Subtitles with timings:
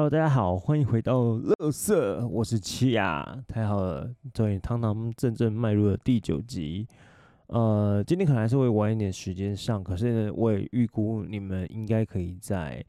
[0.00, 6.88] Hello，大家好，欢迎回到乐色，我是七亚，太好了，终于堂堂正正迈入了第九集。
[7.48, 12.82] 呃，今天可能还是会晚一点时间上，可是，我也预估你们应该可以在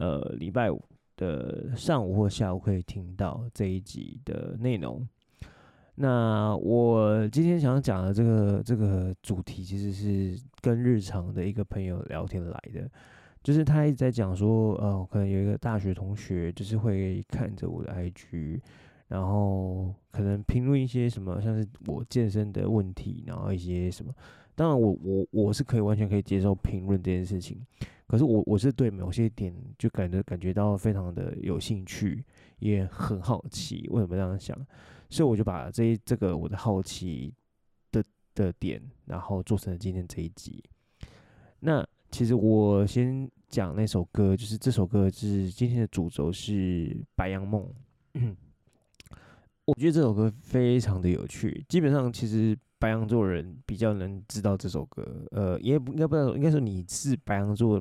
[0.00, 0.82] 呃礼拜五
[1.16, 5.08] 的上午或下午可以听到这一集的内容。
[5.94, 12.90] 那我今天想讲的这个这个主题，其实是跟日常的一个朋友聊天来的。
[13.48, 18.60] 就是他一直在讲说，呃，可能有一个大学同学，就是会看着我的 IG，
[19.06, 24.14] 然后可能评论一些什么，像是我健身的问题，然后一些什么。
[24.54, 27.58] 当然我，我我是可以完全可以接受评论这件事情，
[28.06, 32.22] 可是我我是对某些点就感觉感觉到非常的有兴趣，
[32.58, 34.54] 也很好奇为什么这样想，
[35.08, 37.32] 所以我就把这一这个我的好奇
[37.92, 40.62] 的的点，然后做成了今天这一集。
[41.60, 43.26] 那其实我先。
[43.48, 46.52] 讲那首歌，就是这首歌，是今天的主轴是
[47.16, 47.66] 《白羊梦》。
[49.64, 51.64] 我觉得这首歌非常的有趣。
[51.68, 55.26] 基本上，其实白羊座人比较能知道这首歌。
[55.30, 57.80] 呃，也不应该不知道，应该说你是白羊座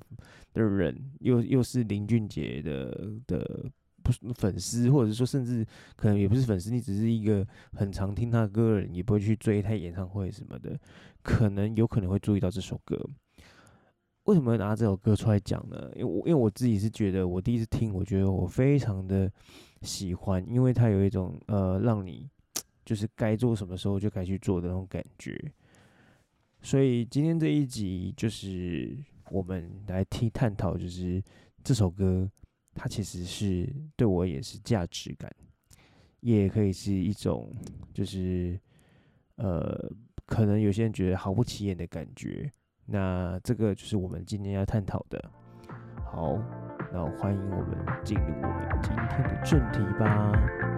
[0.53, 3.65] 的人，又又是林俊杰的的
[4.03, 10.77] 不是粉丝，或者说甚至可能也不是粉丝，你只是一个很常听他歌的人，也不会去追他演唱会什么的，
[11.21, 12.97] 可能有可能会注意到这首歌。
[14.27, 15.89] 为什么会拿这首歌出来讲呢？
[15.95, 19.31] 因为我因为我自己是觉得，我第一次听，我觉得我非常的
[19.83, 22.29] 喜欢，因为它有一种呃，让你
[22.83, 25.39] 就是该做什么时候就该去做的那种感觉。
[26.61, 28.97] 所以今天这一集就是
[29.31, 31.23] 我们来听探讨，就是
[31.63, 32.29] 这首歌
[32.75, 35.33] 它其实是对我也是价值感，
[36.19, 37.49] 也可以是一种
[37.93, 38.59] 就是
[39.37, 39.89] 呃，
[40.25, 42.51] 可能有些人觉得毫不起眼的感觉。
[42.89, 45.23] 那这个就是我们今天要探讨的。
[46.05, 46.37] 好，
[46.91, 50.76] 那欢迎我们进入我们今天的正题吧。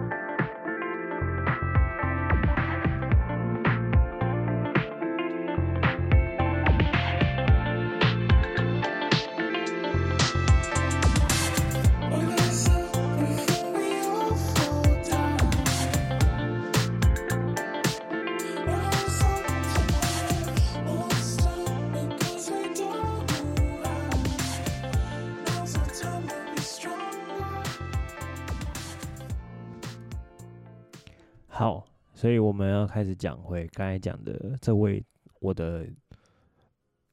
[31.60, 31.84] 好，
[32.14, 35.04] 所以我们要开始讲回刚才讲的这位
[35.40, 35.86] 我的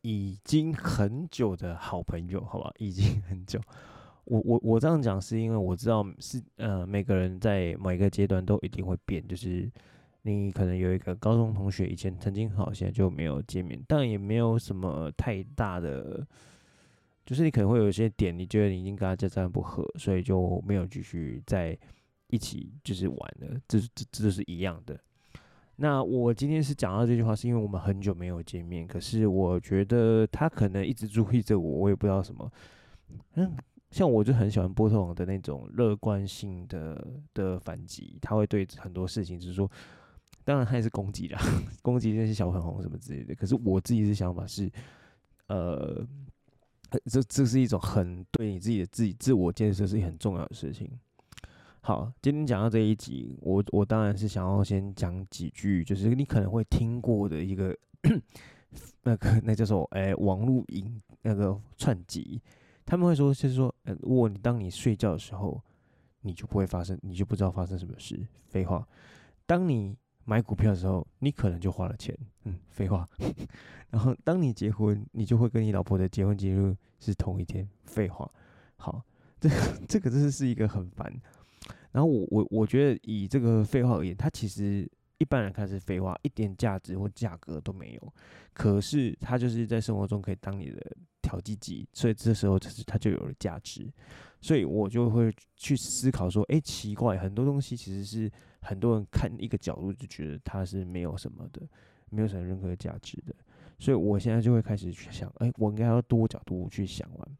[0.03, 3.59] 已经很久的好朋友，好吧，已经很久。
[4.23, 9.69] 我我我这样讲是因为我知道是呃每个人在每个阶段都一定会变，就是
[10.21, 16.25] 你可能有一个高中同学以前曾经好，现在就没有见面，但也没有什么太大的，
[17.25, 21.77] 就是你可能会有一些点，你觉得你已经跟他这样不合，所以就没有继续在。
[22.29, 24.99] 一起就是玩的，这这这都是一样的。
[25.79, 28.87] 那我今天是讲到这句话，是因为我们很久没有见面。
[28.87, 32.51] 可是我觉得他可能一直注意着我，我也不知道什么。
[33.35, 33.55] 嗯，
[33.91, 39.69] 像我就很喜欢波特王的那种乐观性的的反击，他会对很多事情就是说，
[40.43, 41.39] 当然他也是攻击啦，
[41.83, 43.35] 攻击那些小粉红什么之类的。
[43.35, 44.71] 可是我自己的想法是，
[45.45, 46.03] 呃，
[47.05, 50.89] 这这是一种很对你自己的自己自我建设是很重要的事情。
[51.87, 57.73] 好，今天讲到这一集，我我当然是想要先讲几句，就是你可能会听过的一个
[59.03, 62.41] 那个那叫做哎、欸、网络音那个串集，
[62.85, 65.63] 他们会说就是说，呃，如果你当你睡觉的时候，
[66.19, 68.19] 你就不会发生，你就不知道发生什么事。
[68.47, 68.85] 废话，
[69.45, 72.13] 当你买股票的时候，你可能就花了钱。
[72.43, 73.07] 嗯，废话。
[73.89, 77.65] 然后当你结婚，你就会跟你老婆的结婚记录是同一天。
[77.85, 78.29] 废话。
[78.75, 79.01] 好，
[79.39, 79.55] 这个
[79.87, 81.09] 这个真的是一个很烦。
[81.91, 88.13] 然后我我我觉得以这个废话而言，它其实一般来看是废话，一点价值或价格都没有。
[88.53, 93.91] 可是它就是在生活中可以当你的调剂剂，所以这时候就是它就有了价值。
[94.39, 98.31] 所以我就会去思考说，哎，奇怪，很多东西其实是
[98.61, 101.61] 很多人看一个角度就觉得它是没有什么的，
[102.09, 103.35] 没有什么任何价值的。
[103.79, 107.37] 所以我现在就会开始去想，哎，我应该要多角度去想完。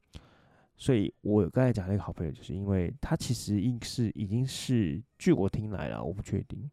[0.80, 6.70] 所以，我刚才讲那个好朋友，就是因为他其实应是已经是，据我听来了，我不确定，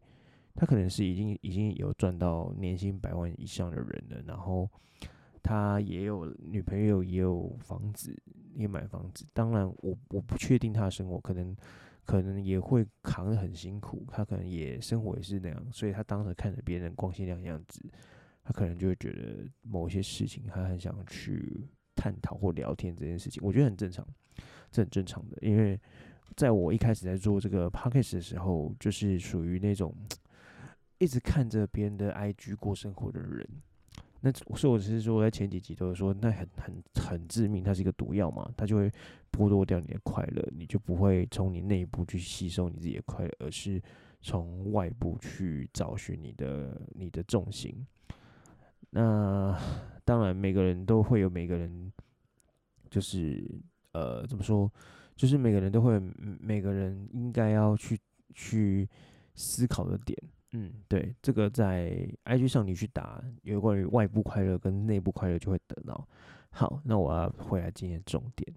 [0.53, 4.69] 他可能是已经已经有赚到年薪百万以上的人了，然后
[5.41, 8.15] 他也有女朋友，也有房子，
[8.53, 9.25] 也买房子。
[9.33, 11.57] 当然我，我不确定他的生活，可能
[12.05, 17.81] 可能也会扛得很辛苦，他可能也生活也是那样，所以他当时看着别人光鲜亮的样子，
[18.43, 21.67] 他可能就会觉得某些事情他很想去。
[22.05, 24.07] 探讨或聊天这件事情，我觉得很正常，
[24.71, 25.79] 这很正常的，因为
[26.35, 29.91] 在我一开始在做这个 podcast 的时候，就是属于那种
[30.99, 33.47] 一直看着别人的 IG 过生活的人。
[34.21, 38.87] 那所以我只是说，在前几集都是说，那很很很致命，它是一个毒药嘛，它就会
[39.31, 43.81] 剥夺掉你的快乐，你就不会从你内部去吸收你自己的快乐，而是
[44.21, 47.83] 从外部去找寻你的你的重心。
[48.95, 49.59] 那
[50.05, 51.91] 当然，每个人都会有每个人，
[52.89, 53.45] 就是
[53.91, 54.71] 呃，怎么说？
[55.17, 55.99] 就是每个人都会，
[56.39, 57.99] 每个人应该要去
[58.33, 58.87] 去
[59.33, 60.17] 思考的点。
[60.53, 66.07] 嗯，对，这个在 IG 上你去打有关于外部快乐跟内部快乐就会得到。
[66.51, 68.55] 好，那我要回来今天重点。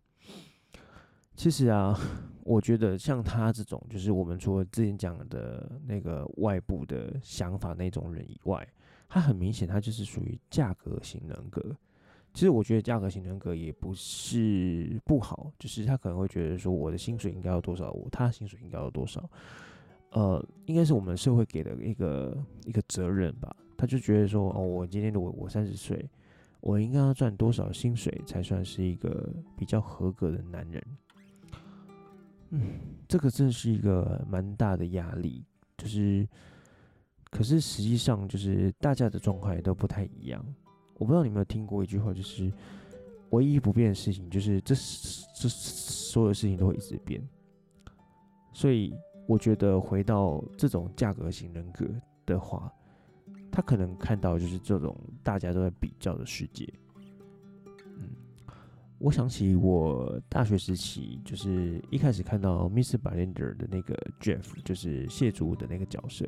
[1.35, 1.99] 其实啊，
[2.45, 8.65] 我觉得像他这种，就是我们除了之前讲的那个外部的想法那种人以外，
[9.09, 11.77] 他很明显他就是属于价格型人格。
[12.35, 19.29] 其实我觉得价格型人格也不是不好，就是他可能会觉得说我的薪水应该要多少，我他的薪水应该要多少。
[20.11, 23.57] 呃，应该是我们社会给的一个一个责任吧。
[23.77, 26.09] 他就觉得说，哦，我今天的我我三十岁，
[26.61, 30.85] 我应该要赚多少薪水才算是一个比较合格的男人？
[32.51, 35.45] 嗯，这个真是一个蛮大的压力。
[35.77, 36.27] 就是，
[37.31, 40.45] 可是实际上就是大家的状况也都不太一样。
[40.95, 42.53] 我不知道你有没有听过一句话，就是
[43.31, 44.75] 唯一不变的事情就是这
[45.35, 47.23] 这所有事情都会一直变。
[48.53, 48.95] 所以。
[49.29, 51.87] 我觉得回到这种价格型人格
[52.25, 52.73] 的话，
[53.53, 56.67] 他可能看到就是这种大家都在比较的世界。
[57.99, 58.09] 嗯，
[58.97, 62.97] 我想起我大学时期，就是一开始看到 Mr.
[62.97, 66.27] Bartender 的那个 Jeff，就是谢祖武的那个角色，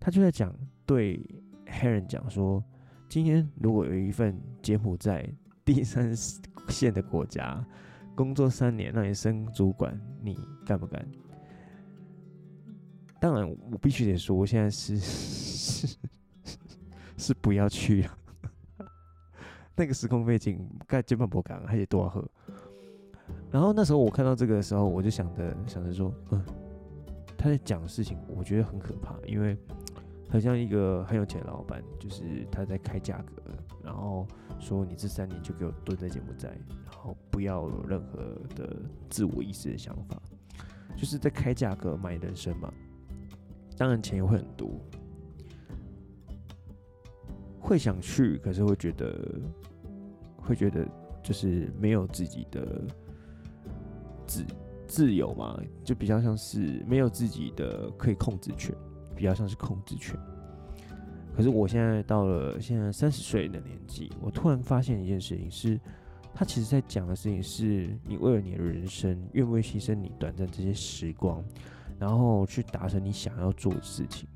[0.00, 0.54] 他就在讲
[0.86, 1.20] 对
[1.66, 2.62] 黑人讲说：
[3.08, 5.28] 今天如果有一份柬埔寨
[5.64, 6.14] 第三
[6.68, 7.64] 线的国家
[8.14, 11.06] 工作三年让你升主管，你干不干？
[13.20, 15.96] 当然，我必须得说，我现在是是
[17.18, 18.18] 是不要去了。
[19.74, 22.28] 那个时空背景，盖肩膀不敢，还得多少喝。
[23.50, 26.44] 然后那时候我看到这个的时候，我就想着想着说，嗯，
[27.36, 29.56] 他在讲事情，我觉得很可怕，因为
[30.28, 33.42] 很像一个很有钱的老板，就是他在开价格，
[33.82, 34.26] 然后
[34.58, 36.48] 说你这三年就给我蹲在柬埔寨，
[36.84, 38.18] 然后不要有任何
[38.54, 38.76] 的
[39.08, 40.20] 自我意识的想法，
[40.96, 42.72] 就是在开价格买人生嘛。
[43.76, 44.68] 当然钱也会很多，
[47.60, 49.40] 会想去，可是会觉得，
[50.36, 50.86] 会觉得
[51.22, 52.82] 就是没有自己的
[54.26, 54.44] 自
[54.88, 58.74] 自由嘛，就比较像是没有自己的可以控制权，
[59.18, 60.16] 比较像是控制权。
[61.34, 65.80] 可是我现在到了现在三十岁的年纪，我突然发现一件事情是，
[66.32, 71.44] 他其实在讲的事情是你为了你的人生，愿不愿意牺牲你短暂这些时光。
[71.98, 74.28] 然后去达成你想要做的事情，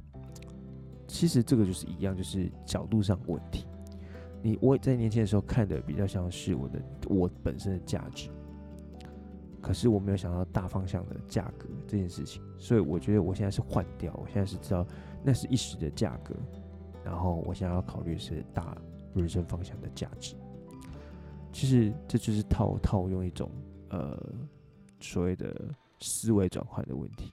[1.06, 3.67] 其实这个就是一样，就是角度上问题。
[4.43, 8.31] 你我在年轻的时候看的比较像是我的我本身的价值，
[9.63, 14.85] 可是我没有想到大方向的价格这件事情，所以我觉得我现在是换掉，我现在是知道
[15.23, 16.35] 那是一时的价格，
[17.05, 18.77] 然后我现在要考虑是大
[19.15, 20.35] 人生方向的价值。
[21.53, 23.51] 其实这就是套套用一种
[23.91, 24.21] 呃
[25.01, 25.55] 所谓的
[26.01, 27.31] 思维转换的问题。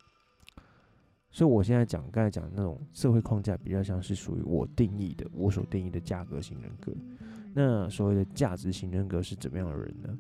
[1.32, 6.92] 所以，我现在讲刚才讲的那种社会框架，比较像是属于我定义的，我所定义的价格型人格。
[7.54, 10.18] 那所谓的价值型人格是怎么样的人呢？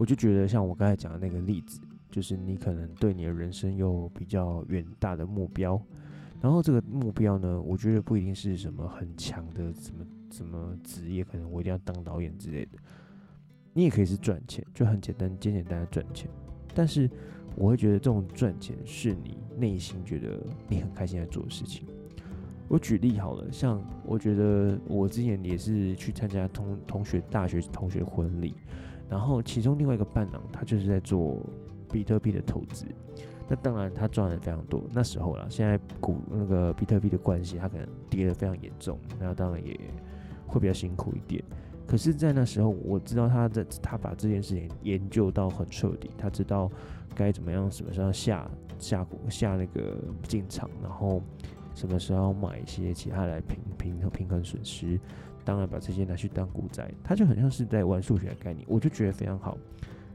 [0.00, 1.78] 我就觉得，像我刚才讲的那个例子，
[2.10, 5.78] 就是你可能对你的人生有比较远大的目标，
[6.40, 12.78] 然后这个目标呢，我觉得不一定是什么很强的什么什么职业，可能我一定要当导演之类的。
[13.74, 16.30] 你也可以是赚钱，就很简单，简简单单赚钱，
[16.74, 17.10] 但是。
[17.56, 21.84] 我会觉得这种赚钱是你内心觉得你很开心在做的事情。
[22.68, 28.54] 我举例好了，像我觉得我之前也是去参加同同学大学同学婚礼，
[29.10, 31.38] 然后其中另外一个伴郎他就是在做
[31.92, 32.86] 比特币的投资，
[33.48, 34.84] 那当然他赚的非常多。
[34.92, 39.78] 那时候啦，现在股那个比特币的关系，他可能跌得非常严重，那当然也
[40.46, 41.42] 会比较辛苦一点。
[41.86, 46.70] 可是，在那时候，我知道他在他把这件事情研究到很彻底，他知道
[47.16, 48.48] 该怎么样，什么时候下
[48.78, 51.20] 下股下那个进场，然后
[51.74, 55.00] 什么时候买一些其他来平平平衡损失，
[55.50, 59.58] 当然把这些拿去当股债，他就很像是在玩数学的概念，我就觉得非常好。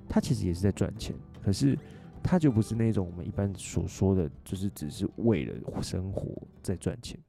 [0.07, 1.13] 他其实也是在赚钱，
[1.43, 1.77] 可是
[2.23, 7.19] 他就不是那种我们一般所说的，就是只是为了生活在赚钱。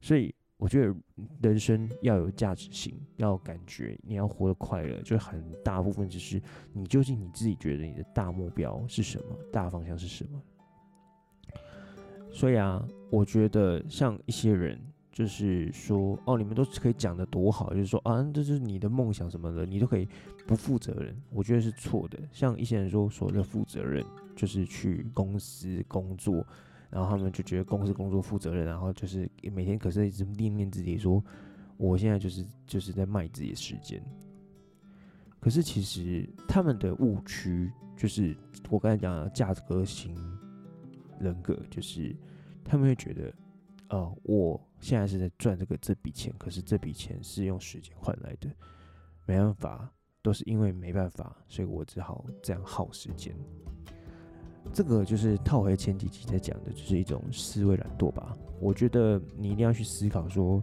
[0.00, 0.94] 所以我觉得
[1.42, 6.40] 人生要有价值性，要感觉你要活得快乐，就很大部分就是
[6.72, 10.40] 你究竟你自己觉得你的大目标是什么，大方向是什么。
[12.30, 14.80] 所以啊，我觉得像一些人。
[15.14, 20.08] 就是说，哦，你们都可以讲的多好，就是说啊，这是你的梦想什么的，你都可以
[20.44, 21.16] 不负责任。
[21.30, 22.18] 我觉得是错的。
[22.32, 24.04] 像一些人说，所谓的负责任，
[24.34, 26.44] 就是去公司工作，
[26.90, 31.22] 然后他们就觉得公司工作负责任，然后就是每天可是一直念念自己说，
[31.76, 34.02] 我现在就是就是在卖自己的时间。
[35.38, 38.36] 可是其实他们的误区就是
[38.68, 40.12] 我刚才讲的价格型
[41.20, 42.16] 人格，就是
[42.64, 43.32] 他们会觉得，
[43.94, 44.60] 呃，我。
[44.80, 48.50] 现在是在赚这个这笔钱，可是这笔钱是用时间换来的，
[49.24, 53.34] 没办法，都是因为没办法，所以我只好这样耗时间。
[54.74, 58.36] 这个就是套回前几集在讲的，就是一种思维懒惰吧。
[58.60, 60.62] 我觉得你一定要去思考说，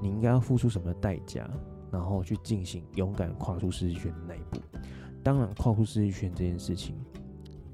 [0.00, 1.46] 你应该要付出什么代价，
[1.92, 4.62] 然后去进行勇敢跨出舒适圈的那一步。
[5.22, 6.96] 当然，跨出舒适圈这件事情，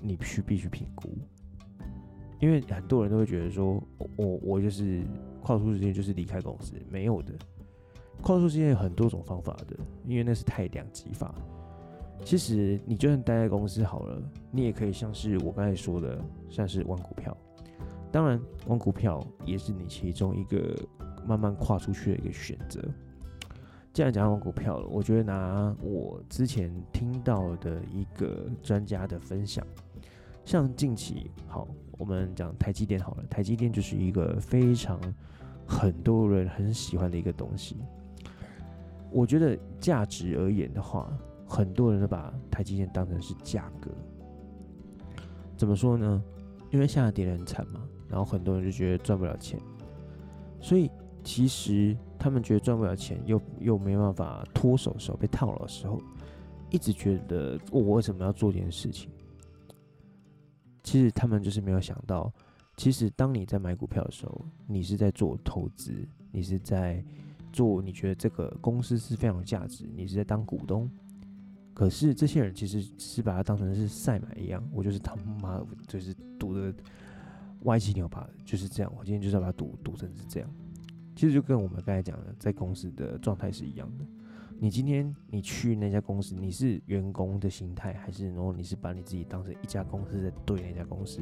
[0.01, 1.17] 你必须必须评估，
[2.45, 3.83] 因为很多人都会觉得说，
[4.17, 5.03] 我我就是。
[5.47, 7.35] 跨出时间就是离开公司，没有的。
[8.23, 11.35] 跨出时间有很多种方法的，因为那是太两极法。
[12.25, 17.37] 其实你就算待在公司好了，你也可以像是我刚才说的，像是玩股票。
[18.11, 20.75] 当然，玩股票也是你其中一个
[21.27, 22.81] 慢慢跨出去的一个选择。
[23.93, 29.63] 既然讲到玩股票了，我觉得拿我之前听到的一个专家的分享，
[30.45, 35.01] 像近期好，我们讲台积电好了，台积电就是一个非常。
[35.67, 37.79] 很多人很喜欢的一个东西，
[39.11, 41.11] 我觉得价值而言的话，
[41.49, 43.91] 很多人都把台积电当成是价格。
[45.57, 46.23] 怎么说呢？
[46.71, 49.59] 因为现在跌得很惨嘛，然后很多人就觉得赚不了钱，
[50.61, 50.91] 所以
[51.23, 55.99] 其实他们觉得赚不了钱，又又没办法脱手手被套牢的时候，
[56.69, 59.11] 一直觉得我为什么要做这件事情？
[60.85, 62.33] 其实他们就是没有想到。
[62.77, 65.93] 其实，当你在买股票的时候，你是在做投资，
[66.33, 67.05] 你是在
[67.53, 70.91] 做你觉得这个公司是非常有价值，你是在当股东。
[71.73, 76.75] 可是这些人其实是把它当成是赛马一样，我就是他妈就是赌的
[77.63, 78.93] 歪七扭八，就是这样。
[78.99, 80.51] 我今天就是要把它赌赌成是这样。
[81.15, 84.05] 其实就跟我们刚才讲的，在公司的状态是一样的。
[84.59, 91.21] 你今天你去那家公司，你是员工的心态，还是然后你是把你自己当成一家公司在对那家公司？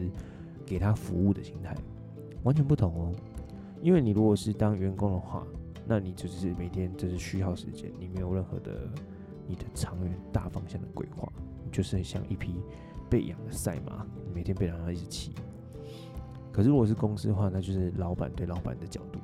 [0.65, 1.77] 给他服务的心态
[2.45, 3.13] 完全不同哦，
[3.83, 5.45] 因为你如果是当员工的话，
[5.85, 8.89] 那你就是每天就是虚耗时间，你没有任何的
[9.45, 11.31] 你的长远大方向的规划，
[11.73, 12.55] 就是像一匹
[13.11, 15.33] 被养的赛马，每天被让他一直骑。
[16.53, 19.19] 可是如果是公司的话，那就是老板对老板的角度，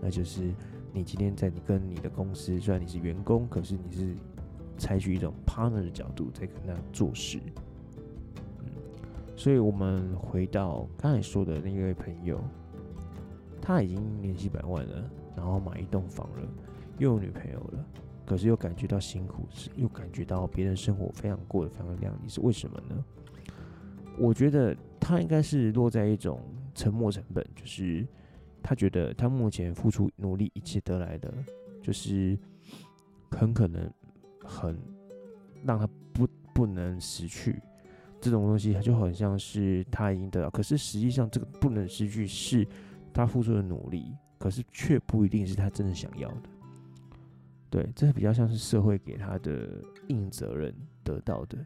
[0.00, 0.52] 那就是
[0.92, 4.14] 你今天在你跟你的公司，虽然你是员工，可是你是
[4.76, 7.40] 采取一种 partner 的角度在跟他做事。
[9.34, 12.38] 所以，我们回到刚才说的那位朋友，
[13.60, 16.48] 他已经年薪百万了，然后买一栋房了，
[16.98, 17.84] 又有女朋友了，
[18.26, 23.04] 可是又感觉到辛苦，是又感觉到别人生活非常过得非常亮丽，是为什么呢？
[24.18, 26.38] 我觉得他应该是落在一种
[26.74, 28.06] 沉没成本，就是
[28.62, 31.32] 他觉得他目前付出努力一切得来的，
[31.82, 32.38] 就是
[33.30, 33.92] 很可能
[34.44, 34.78] 很
[35.64, 37.60] 让他不不能失去。
[38.20, 42.64] 这种东西，就好像是他已经得到，可是实际上这个不能失去，是
[43.12, 46.48] 他付出的努力，可是却不一定是他真的想要的。
[47.68, 51.58] 对，这比较像是社会给他的硬责任得到的。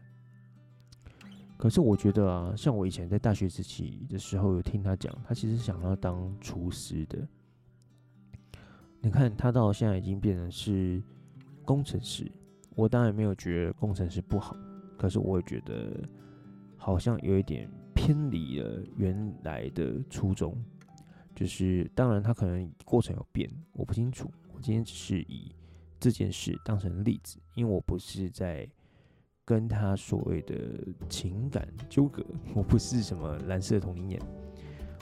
[1.57, 7.27] 可是我觉得啊，像我以前在大学时期的时候，有听他讲，他其实想要当厨师的。
[9.01, 11.01] 你看他到现在已经变成是
[11.65, 12.31] 工程师，
[12.75, 14.55] 我当然没有觉得工程师不好，
[14.97, 15.91] 可是我也觉得。
[16.79, 20.55] 好像有一点偏离了原来的初衷，
[21.35, 24.31] 就是当然他可能过程有变，我不清楚。
[24.53, 25.51] 我今天只是以
[25.99, 28.69] 这件事当成例子，因为我不是在
[29.47, 30.55] 跟他所谓的
[31.07, 32.21] 情感纠葛，
[32.53, 34.21] 我不是什么蓝色同龄眼，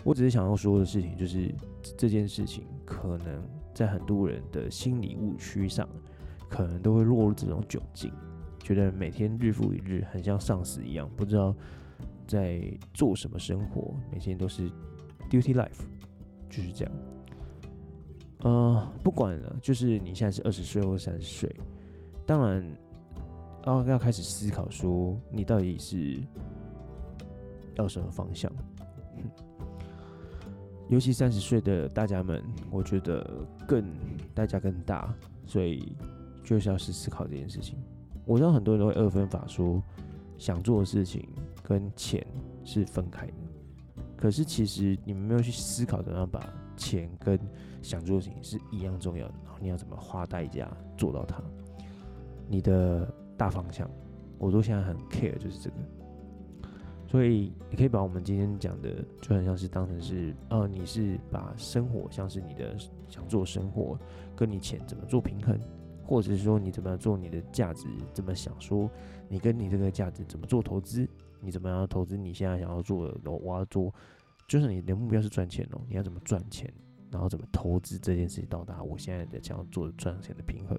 [0.04, 1.52] 我只是想要说的事情就是
[1.98, 5.90] 这件事情可能在很多人的心理误区上，
[6.48, 8.14] 可能都会落入这种窘境。
[8.60, 11.56] 觉得每天日复一日，很像丧尸一样，不知道
[12.28, 12.62] 在
[12.94, 14.70] 做什么生活，每天都是
[15.28, 15.82] duty life，
[16.52, 16.94] 就是这样。
[18.42, 21.56] 呃，不管了，就是你现在是二十岁或三十岁，
[22.28, 22.64] 当然
[23.66, 26.22] 然后要开始思考说，你到底是
[27.74, 28.52] 要什么方向。
[30.88, 33.28] 尤其三十岁的大家们，我觉得
[33.68, 33.84] 更
[34.36, 35.12] 代价更大，
[35.48, 35.98] 所以
[36.44, 37.76] 就是要去思考这件事情。
[38.24, 39.82] 我知道很多人都会二分法说，
[40.38, 41.28] 想做的事情
[41.64, 42.24] 跟钱
[42.64, 43.34] 是分开的，
[44.16, 46.40] 可是其实你们没有去思考怎样把
[46.78, 47.40] 钱跟
[47.82, 51.42] 想做的事情是一样重要的，然后你要怎么花代价做到它，
[52.48, 53.90] 你的大方向，
[54.38, 55.76] 我都现在很 care 就是这个。
[57.08, 62.76] 所以你可以把我们今天讲的就很像是当成是，呃，你是把生活像是你的
[63.08, 63.98] 想做生活
[64.36, 65.60] 跟你钱怎么做平衡。
[66.08, 68.88] 或者是说你怎么样做你的价值，怎么想说
[69.28, 73.92] 你跟你这个价值怎么做投资，你怎么样投资你现在想要做的，我要做，
[74.48, 76.72] 就是你的目标是赚钱哦，你要怎么赚钱，
[77.10, 80.78] 然后怎么投资这件事情到达我现在的想要做赚钱的平衡。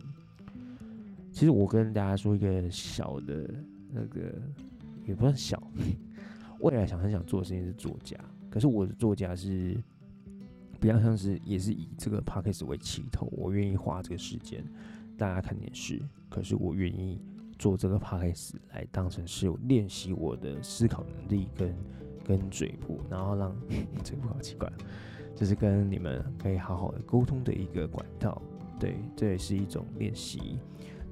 [1.36, 3.54] 其实我跟大家说一个小的
[3.92, 4.32] 那个
[5.04, 5.62] 也不算小，
[6.60, 8.16] 未来想很想做的事情是作家，
[8.48, 9.76] 可是我的作家是
[10.80, 14.64] 比较像是也是以这个 podcast 为起头，我愿意花这个时间。
[15.18, 16.00] 大家看电视，
[16.30, 17.20] 可是我愿意
[17.58, 21.74] 做这个 podcast 来当成是练习我的思考能力跟
[22.24, 23.54] 跟嘴部，然后让
[24.02, 24.72] 嘴部好奇怪，
[25.34, 28.40] 就是跟你们可以好好的沟通的一个管道。
[28.80, 30.58] 对，这也是一种练习。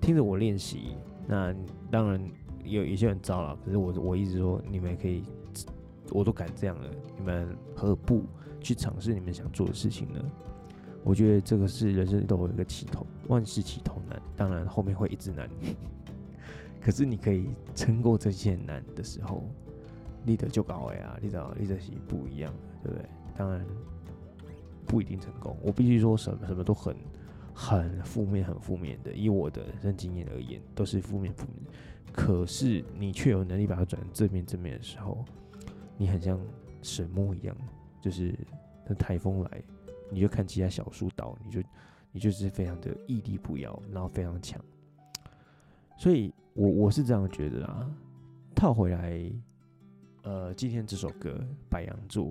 [0.05, 1.55] 听着我练习，那
[1.91, 2.23] 当然
[2.63, 5.23] 有一些人糟了，可是我我一直说你们可以，
[6.11, 8.23] 我都敢这样了，你们何不
[8.61, 10.21] 去尝试你们想做的事情呢？
[11.05, 15.49] 我觉得这个是人生都有一个起头，万事起头难，当然后面会一直难。
[16.83, 19.43] 可是你可以撑过这些难的时候，
[20.23, 23.09] 你的就高哎啊，你的你的是不一样，对不对？
[23.39, 23.65] 当然
[24.85, 25.57] 不一定成功。
[25.63, 26.95] 我必须说什么什么都很
[27.55, 29.13] 很负面，很负面的。
[29.13, 31.73] 以我的人生经验而言，都是负面负面。
[32.13, 35.25] 可是你却有能力把它转正面正面的时候，
[35.97, 36.39] 你很像
[36.83, 37.57] 神木一样，
[38.01, 38.37] 就是
[38.87, 39.63] 那台风来。
[40.11, 41.63] 你就看其他小树倒，你就
[42.13, 44.61] 你就是非常的屹立不摇，然后非常强。
[45.97, 47.91] 所以我我是这样觉得啊。
[48.55, 49.33] 套回来，
[50.23, 51.31] 呃，今天这首歌
[51.69, 52.27] 《白羊座》，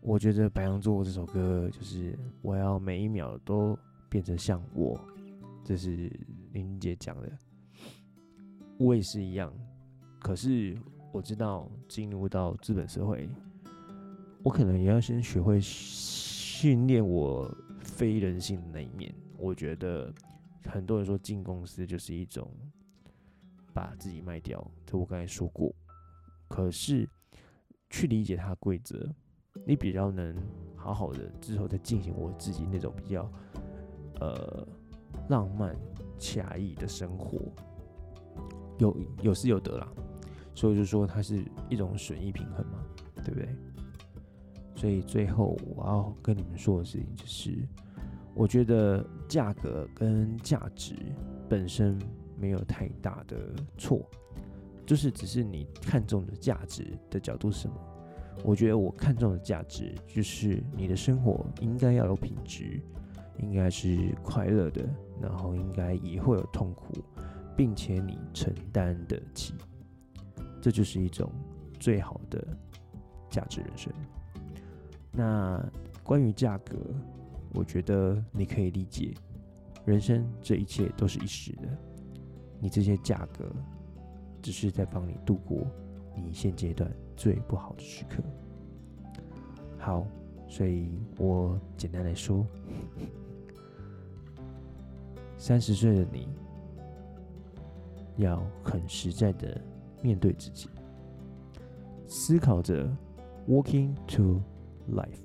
[0.00, 3.78] 我觉得《白羊座》这首歌就是我要每一秒都
[4.12, 5.00] 变成像我，
[5.64, 6.12] 这是
[6.52, 7.32] 林姐讲的。
[8.78, 9.50] 我也是一样，
[10.20, 10.76] 可是
[11.12, 13.26] 我知道进入到资本社会，
[14.42, 15.58] 我可能也要先学会。
[16.62, 20.14] 训练我非人性的那一面，我觉得
[20.64, 22.48] 很多人说进公司就是一种
[23.72, 25.74] 把自己卖掉，这我刚才说过。
[26.46, 27.08] 可是
[27.90, 29.12] 去理解它的规则，
[29.66, 30.36] 你比较能
[30.76, 33.28] 好好的之后再进行我自己那种比较
[34.22, 34.66] 呃
[35.28, 35.76] 浪漫
[36.18, 37.40] 惬意的生活，
[38.78, 39.88] 有有失有得啦。
[40.54, 42.84] 所以就说它是一种损益平衡嘛，
[43.24, 43.48] 对不对？
[44.76, 47.66] 所以最后我要跟你们说的事情就是，
[48.34, 50.94] 我觉得价格跟价值
[51.48, 51.98] 本身
[52.38, 53.36] 没有太大的
[53.78, 54.08] 错，
[54.84, 57.74] 就是只是你看中的价值的角度是什么。
[58.44, 62.80] 我觉得我看中的价值就是你的生活应该要有品质，
[63.42, 64.88] 应该是快乐的，
[65.20, 66.94] 然后应该也会有痛苦，
[67.56, 69.54] 并且你承担得起，
[70.60, 71.30] 这就是一种
[71.78, 72.46] 最好的
[73.28, 73.92] 价值人生。
[75.10, 75.62] 那
[76.02, 76.78] 关于价格，
[77.52, 79.12] 我觉得你可以理解，
[79.84, 81.68] 人生这一切都是一时的，
[82.60, 83.44] 你这些价格
[84.40, 85.66] 只是在帮你度过
[86.14, 88.22] 你现阶段最不好的时刻。
[89.78, 90.06] 好，
[90.48, 92.46] 所以我简单来说，
[95.42, 96.28] 三十岁的你
[98.16, 99.60] 要很实在的
[100.00, 100.70] 面对自己，
[102.06, 102.88] 思考着
[103.48, 104.40] walking to。
[104.88, 105.20] Life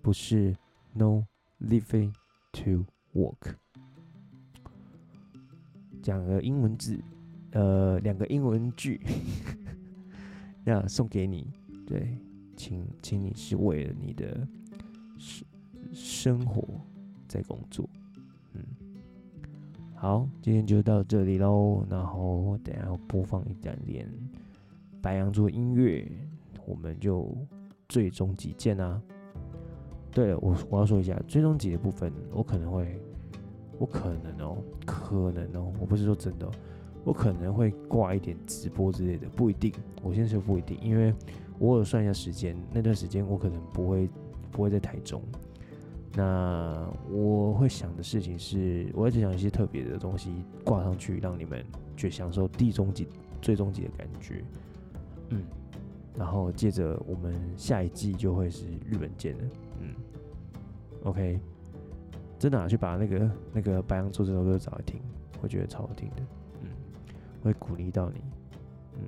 [0.00, 0.56] 不是
[0.94, 1.26] no
[1.58, 2.10] living
[2.52, 3.54] to work。
[6.02, 6.98] 讲个英文字，
[7.52, 9.02] 呃，两个英文句，
[10.64, 11.52] 那送给你。
[11.86, 12.16] 对，
[12.56, 14.48] 请，请你是为了你的
[15.18, 15.46] 生
[15.92, 16.80] 生活
[17.28, 17.86] 在工作。
[18.54, 18.64] 嗯，
[19.94, 21.84] 好，今天就到这里喽。
[21.90, 24.08] 然后等下播放一点点
[25.00, 26.10] 白羊座音乐，
[26.66, 27.34] 我们就。
[27.88, 29.02] 最终集见啊！
[30.12, 32.96] 对了，我我要说一下最终集的部分，我可能会，
[33.80, 36.48] 我可能哦，可能哦，我不是说真的，
[37.02, 39.72] 我可能会挂一点直播之类的，不一定。
[40.04, 41.12] 我先说不一定，因为
[41.58, 44.08] 我有算一下时间，那段时间我可能不会
[44.52, 45.20] 不会在台中。
[46.14, 51.64] 那我会想的事情是，我一直想一些特别的东西挂上去，让你们
[51.96, 53.08] 去享受第终极、
[53.40, 54.44] 最终极的感觉。
[55.28, 55.44] 嗯。
[56.18, 59.44] 然后接着我们下一季就会是日本见了。
[59.80, 59.94] 嗯
[61.04, 61.40] ，OK，
[62.36, 65.00] 真的啊，去把那个那个白羊座这首歌找来听，
[65.40, 66.16] 我觉得超好听的。
[66.62, 66.68] 嗯，
[67.42, 68.20] 会鼓励到你。
[68.96, 69.02] 嗯，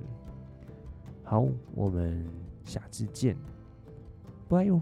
[1.23, 2.25] 好，我们
[2.63, 3.35] 下次见，
[4.47, 4.81] 拜哟。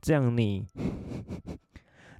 [0.00, 0.64] 这样你。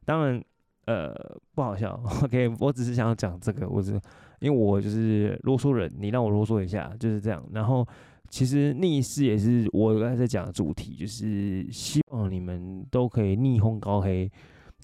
[0.05, 0.45] 当然，
[0.87, 1.15] 呃，
[1.55, 2.01] 不好笑。
[2.23, 3.93] OK，我只是想要讲这个，我是
[4.41, 7.45] 因为我就是啰嗦人，你让我啰嗦一下，就是这样。
[7.53, 7.87] 然后，
[8.29, 14.31] 其实逆势也是我刚才在讲的主题，就是希望你们都可以逆风高飞，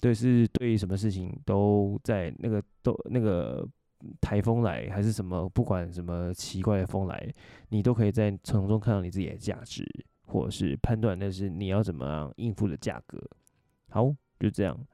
[0.01, 3.67] 对，是对什么事情都在那个都那个。
[4.21, 7.33] 台风来还是什么，不管什么奇怪的风来，
[7.69, 9.83] 你都可以在从中看到你自己的价值，
[10.35, 13.17] 或者是判断那是你要怎么样应付的价格。
[13.87, 14.85] 好，就这样，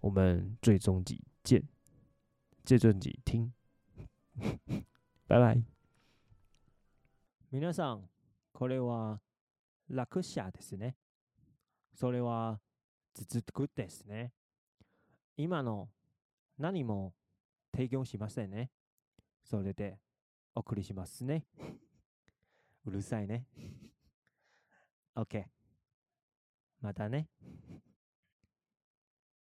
[0.00, 1.66] 我们最终集见，
[2.66, 3.50] 最终集听，
[5.26, 5.62] 拜拜。
[7.50, 8.10] 皆さん、
[8.52, 9.22] これは
[9.88, 10.96] 落车ですね。
[11.94, 12.60] それは
[13.14, 14.34] 続くですね。
[15.38, 15.88] 今の
[16.58, 17.14] 何も
[17.72, 18.70] 提供しませんね。
[19.42, 19.98] それで、
[20.54, 21.46] お送りしますね。
[22.84, 23.46] うるさいね。
[25.16, 25.44] OK。
[26.80, 27.28] またね。